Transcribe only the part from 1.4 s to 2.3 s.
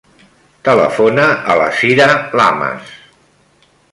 a la Cira